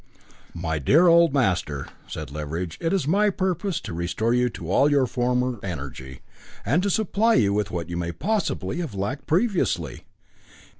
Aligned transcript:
"My 0.55 0.79
dear 0.79 1.05
old 1.05 1.31
master," 1.31 1.85
said 2.07 2.31
Leveridge, 2.31 2.75
"it 2.81 2.91
is 2.91 3.07
my 3.07 3.29
purpose 3.29 3.79
to 3.81 3.93
restore 3.93 4.31
to 4.31 4.37
you 4.39 4.51
all 4.71 4.89
your 4.89 5.05
former 5.05 5.59
energy, 5.61 6.21
and 6.65 6.81
to 6.81 6.89
supply 6.89 7.35
you 7.35 7.53
with 7.53 7.69
what 7.69 7.87
you 7.87 7.97
may 7.97 8.11
possibly 8.11 8.77
have 8.79 8.95
lacked 8.95 9.27
previously." 9.27 10.05